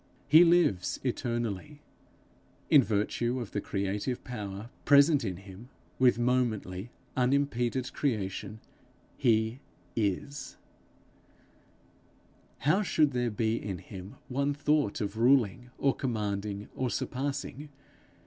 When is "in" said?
2.71-2.81, 5.23-5.37, 13.63-13.77